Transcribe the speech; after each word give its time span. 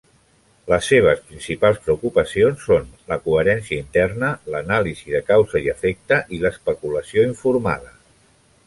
Les 0.69 0.87
seves 0.93 1.19
principals 1.27 1.77
preocupacions 1.89 2.65
són 2.69 2.89
la 3.13 3.19
coherència 3.27 3.83
interna, 3.85 4.33
l'anàlisi 4.55 5.17
de 5.19 5.23
causa 5.31 5.63
i 5.69 5.71
efecte 5.77 6.21
i 6.39 6.43
l'especulació 6.47 7.31
informada. 7.33 7.97